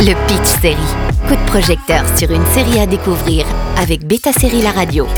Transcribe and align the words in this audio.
Le 0.00 0.14
Pitch 0.28 0.60
Série. 0.60 0.76
Coup 1.26 1.34
de 1.34 1.50
projecteur 1.50 2.04
sur 2.16 2.30
une 2.30 2.46
série 2.46 2.78
à 2.78 2.86
découvrir 2.86 3.44
avec 3.76 4.06
Beta 4.06 4.32
Série 4.32 4.62
La 4.62 4.70
Radio. 4.70 5.08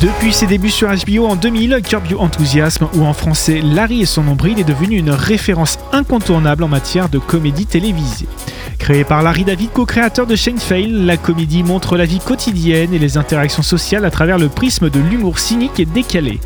Depuis 0.00 0.32
ses 0.32 0.46
débuts 0.46 0.70
sur 0.70 0.88
HBO 0.88 1.26
en 1.26 1.36
2000, 1.36 1.80
Curb 1.88 2.10
Your 2.10 2.20
Enthusiasm, 2.20 2.88
ou 2.94 3.04
en 3.04 3.12
français 3.12 3.60
Larry 3.62 4.02
et 4.02 4.06
son 4.06 4.24
nombril, 4.24 4.58
est 4.58 4.64
devenu 4.64 4.98
une 4.98 5.12
référence 5.12 5.78
incontournable 5.92 6.64
en 6.64 6.68
matière 6.68 7.08
de 7.08 7.20
comédie 7.20 7.66
télévisée. 7.66 8.26
Créée 8.80 9.04
par 9.04 9.22
Larry 9.22 9.44
David, 9.44 9.70
co-créateur 9.70 10.26
de 10.26 10.34
Fail, 10.34 10.88
la 10.88 11.16
comédie 11.16 11.62
montre 11.62 11.96
la 11.96 12.04
vie 12.04 12.18
quotidienne 12.18 12.92
et 12.92 12.98
les 12.98 13.16
interactions 13.16 13.62
sociales 13.62 14.04
à 14.04 14.10
travers 14.10 14.38
le 14.38 14.48
prisme 14.48 14.90
de 14.90 14.98
l'humour 14.98 15.38
cynique 15.38 15.78
et 15.78 15.86
décalé. 15.86 16.40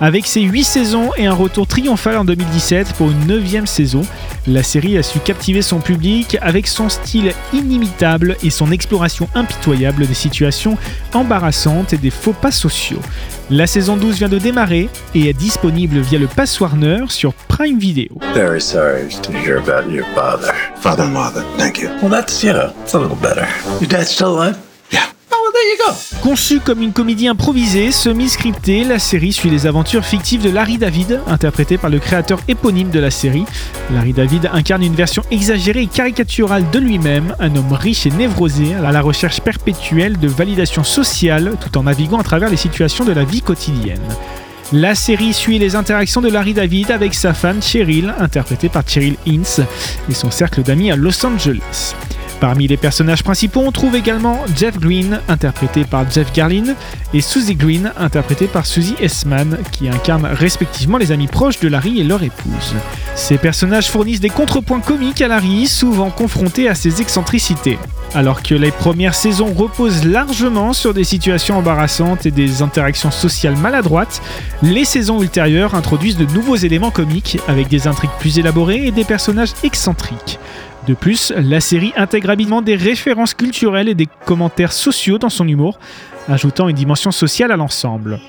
Avec 0.00 0.26
ses 0.26 0.40
8 0.40 0.64
saisons 0.64 1.10
et 1.16 1.26
un 1.26 1.34
retour 1.34 1.66
triomphal 1.66 2.16
en 2.16 2.24
2017 2.24 2.94
pour 2.94 3.10
une 3.10 3.26
9 3.26 3.66
saison, 3.66 4.02
la 4.46 4.62
série 4.62 4.98
a 4.98 5.02
su 5.02 5.18
captiver 5.20 5.62
son 5.62 5.80
public 5.80 6.36
avec 6.40 6.66
son 6.66 6.88
style 6.88 7.32
inimitable 7.52 8.36
et 8.42 8.50
son 8.50 8.70
exploration 8.72 9.28
impitoyable 9.34 10.06
des 10.06 10.14
situations 10.14 10.76
embarrassantes 11.12 11.92
et 11.92 11.98
des 11.98 12.10
faux 12.10 12.32
pas 12.32 12.50
sociaux. 12.50 13.00
La 13.50 13.66
saison 13.66 13.96
12 13.96 14.16
vient 14.16 14.28
de 14.28 14.38
démarrer 14.38 14.88
et 15.14 15.28
est 15.28 15.32
disponible 15.32 15.98
via 16.00 16.18
le 16.18 16.26
Pass 16.26 16.60
Warner 16.60 17.04
sur 17.08 17.34
Prime 17.34 17.78
Video. 17.78 18.08
Very 18.34 18.60
sorry 18.60 19.08
to 19.22 19.32
hear 19.32 19.58
about 19.58 19.90
your 19.90 20.06
father. 20.14 20.52
Father 20.76 21.04
and 21.04 21.12
mother, 21.12 21.44
thank 21.58 21.78
you. 21.78 21.88
Well, 22.02 22.10
that's, 22.10 22.42
you 22.42 22.52
know, 22.52 22.72
it's 22.82 22.94
a 22.94 22.98
little 22.98 23.16
better. 23.16 23.46
Your 23.80 23.88
dad's 23.88 24.10
still 24.10 24.28
alive? 24.28 24.73
Conçue 26.22 26.60
comme 26.60 26.80
une 26.80 26.92
comédie 26.92 27.28
improvisée, 27.28 27.92
semi-scriptée, 27.92 28.84
la 28.84 28.98
série 28.98 29.32
suit 29.32 29.50
les 29.50 29.66
aventures 29.66 30.04
fictives 30.04 30.42
de 30.42 30.50
Larry 30.50 30.78
David, 30.78 31.20
interprété 31.26 31.76
par 31.76 31.90
le 31.90 31.98
créateur 31.98 32.40
éponyme 32.48 32.90
de 32.90 32.98
la 32.98 33.10
série. 33.10 33.44
Larry 33.92 34.12
David 34.12 34.48
incarne 34.52 34.82
une 34.82 34.94
version 34.94 35.22
exagérée 35.30 35.82
et 35.82 35.86
caricaturale 35.86 36.64
de 36.70 36.78
lui-même, 36.78 37.34
un 37.40 37.54
homme 37.54 37.72
riche 37.72 38.06
et 38.06 38.10
névrosé 38.10 38.74
à 38.74 38.90
la 38.90 39.02
recherche 39.02 39.40
perpétuelle 39.40 40.18
de 40.18 40.28
validation 40.28 40.82
sociale 40.82 41.56
tout 41.60 41.76
en 41.76 41.82
naviguant 41.82 42.18
à 42.18 42.24
travers 42.24 42.48
les 42.48 42.56
situations 42.56 43.04
de 43.04 43.12
la 43.12 43.24
vie 43.24 43.42
quotidienne. 43.42 44.00
La 44.72 44.94
série 44.94 45.34
suit 45.34 45.58
les 45.58 45.76
interactions 45.76 46.22
de 46.22 46.30
Larry 46.30 46.54
David 46.54 46.90
avec 46.90 47.14
sa 47.14 47.34
femme 47.34 47.62
Cheryl, 47.62 48.14
interprétée 48.18 48.68
par 48.68 48.82
Cheryl 48.88 49.16
Ince, 49.28 49.60
et 50.08 50.14
son 50.14 50.30
cercle 50.30 50.62
d'amis 50.62 50.90
à 50.90 50.96
Los 50.96 51.24
Angeles. 51.24 51.94
Parmi 52.40 52.66
les 52.66 52.76
personnages 52.76 53.22
principaux, 53.22 53.62
on 53.64 53.72
trouve 53.72 53.96
également 53.96 54.40
Jeff 54.56 54.78
Green, 54.78 55.20
interprété 55.28 55.84
par 55.84 56.10
Jeff 56.10 56.32
Garlin, 56.32 56.74
et 57.12 57.20
Susie 57.20 57.54
Green, 57.54 57.92
interprétée 57.98 58.46
par 58.46 58.66
Susie 58.66 58.96
Essman, 59.00 59.58
qui 59.72 59.88
incarnent 59.88 60.26
respectivement 60.26 60.98
les 60.98 61.12
amis 61.12 61.28
proches 61.28 61.60
de 61.60 61.68
Larry 61.68 62.00
et 62.00 62.04
leur 62.04 62.22
épouse. 62.22 62.74
Ces 63.14 63.38
personnages 63.38 63.90
fournissent 63.90 64.20
des 64.20 64.30
contrepoints 64.30 64.80
comiques 64.80 65.22
à 65.22 65.28
Larry, 65.28 65.66
souvent 65.66 66.10
confronté 66.10 66.68
à 66.68 66.74
ses 66.74 67.00
excentricités. 67.00 67.78
Alors 68.14 68.42
que 68.42 68.54
les 68.54 68.70
premières 68.70 69.14
saisons 69.14 69.52
reposent 69.52 70.04
largement 70.04 70.72
sur 70.72 70.94
des 70.94 71.04
situations 71.04 71.58
embarrassantes 71.58 72.26
et 72.26 72.30
des 72.30 72.62
interactions 72.62 73.10
sociales 73.10 73.56
maladroites, 73.56 74.22
les 74.62 74.84
saisons 74.84 75.22
ultérieures 75.22 75.74
introduisent 75.74 76.16
de 76.16 76.26
nouveaux 76.32 76.56
éléments 76.56 76.90
comiques 76.90 77.38
avec 77.48 77.68
des 77.68 77.88
intrigues 77.88 78.10
plus 78.20 78.38
élaborées 78.38 78.86
et 78.86 78.90
des 78.92 79.04
personnages 79.04 79.52
excentriques. 79.64 80.38
De 80.86 80.92
plus, 80.92 81.32
la 81.34 81.60
série 81.60 81.92
intègre 81.96 82.30
habilement 82.30 82.60
des 82.60 82.76
références 82.76 83.32
culturelles 83.32 83.88
et 83.88 83.94
des 83.94 84.08
commentaires 84.26 84.72
sociaux 84.72 85.18
dans 85.18 85.30
son 85.30 85.48
humour, 85.48 85.78
ajoutant 86.28 86.68
une 86.68 86.76
dimension 86.76 87.10
sociale 87.10 87.52
à 87.52 87.56
l'ensemble. 87.56 88.20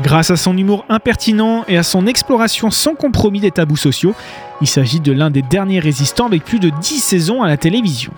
Grâce 0.00 0.30
à 0.30 0.36
son 0.36 0.56
humour 0.56 0.84
impertinent 0.88 1.64
et 1.66 1.76
à 1.76 1.82
son 1.82 2.06
exploration 2.06 2.70
sans 2.70 2.94
compromis 2.94 3.40
des 3.40 3.50
tabous 3.50 3.76
sociaux, 3.76 4.14
il 4.60 4.66
s'agit 4.66 5.00
de 5.00 5.12
l'un 5.12 5.30
des 5.30 5.42
derniers 5.42 5.80
résistants 5.80 6.26
avec 6.26 6.44
plus 6.44 6.58
de 6.58 6.70
10 6.70 7.00
saisons 7.00 7.42
à 7.42 7.48
la 7.48 7.56
télévision. 7.56 8.12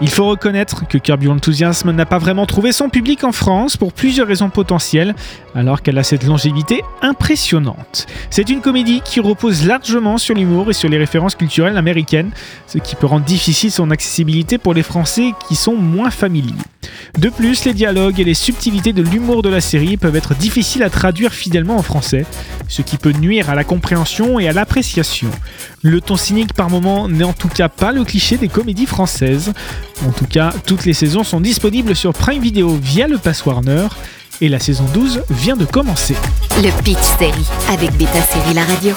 Il 0.00 0.10
faut 0.10 0.26
reconnaître 0.26 0.86
que 0.88 0.98
Curb 0.98 1.22
Your 1.22 1.36
n'a 1.84 2.06
pas 2.06 2.18
vraiment 2.18 2.46
trouvé 2.46 2.72
son 2.72 2.88
public 2.88 3.22
en 3.24 3.32
France 3.32 3.76
pour 3.76 3.92
plusieurs 3.92 4.26
raisons 4.26 4.50
potentielles, 4.50 5.14
alors 5.54 5.82
qu'elle 5.82 5.98
a 5.98 6.02
cette 6.02 6.24
longévité 6.24 6.82
impressionnante. 7.00 8.06
C'est 8.28 8.50
une 8.50 8.60
comédie 8.60 9.02
qui 9.04 9.20
repose 9.20 9.66
largement 9.66 10.18
sur 10.18 10.34
l'humour 10.34 10.70
et 10.70 10.74
sur 10.74 10.88
les 10.88 10.98
références 10.98 11.36
culturelles 11.36 11.76
américaines, 11.76 12.32
ce 12.66 12.78
qui 12.78 12.96
peut 12.96 13.06
rendre 13.06 13.24
difficile 13.24 13.70
son 13.70 13.90
accessibilité 13.90 14.58
pour 14.58 14.74
les 14.74 14.82
Français 14.82 15.32
qui 15.48 15.54
sont 15.54 15.76
moins 15.76 16.10
familiers. 16.10 16.52
De 17.18 17.28
plus, 17.28 17.64
les 17.64 17.72
dialogues 17.72 18.18
et 18.18 18.24
les 18.24 18.34
subtilités 18.34 18.92
de 18.92 19.02
l'humour 19.02 19.42
de 19.42 19.48
la 19.48 19.60
série 19.60 19.96
peuvent 19.96 20.16
être 20.16 20.34
difficiles 20.34 20.82
à 20.82 20.90
traduire 20.90 21.32
fidèlement 21.32 21.76
en 21.76 21.82
français, 21.82 22.26
ce 22.68 22.82
qui 22.82 22.96
peut 22.96 23.12
nuire 23.12 23.50
à 23.50 23.54
la 23.54 23.64
compréhension 23.64 24.38
et 24.38 24.48
à 24.48 24.52
l'appréciation. 24.52 25.30
Le 25.82 26.00
ton 26.00 26.16
cynique 26.16 26.54
par 26.54 26.70
moment 26.70 27.08
n'est 27.08 27.24
en 27.24 27.32
tout 27.32 27.48
cas 27.48 27.68
pas 27.68 27.92
le 27.92 28.04
cliché 28.04 28.36
des 28.36 28.48
comédies 28.48 28.86
françaises. 28.86 29.52
En 30.06 30.12
tout 30.12 30.26
cas, 30.26 30.52
toutes 30.66 30.84
les 30.84 30.94
saisons 30.94 31.24
sont 31.24 31.40
disponibles 31.40 31.94
sur 31.94 32.12
Prime 32.12 32.42
Video 32.42 32.74
via 32.76 33.06
le 33.06 33.18
Pass 33.18 33.44
Warner 33.44 33.88
et 34.40 34.48
la 34.48 34.58
saison 34.58 34.84
12 34.92 35.24
vient 35.30 35.56
de 35.56 35.64
commencer. 35.64 36.16
Le 36.56 36.70
Pitch 36.82 36.98
Série 37.18 37.46
avec 37.70 37.92
Beta 37.96 38.20
Série 38.22 38.54
La 38.54 38.64
Radio. 38.64 38.94